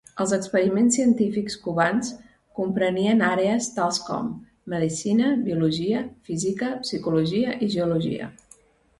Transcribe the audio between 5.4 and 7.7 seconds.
biologia, física, psicologia i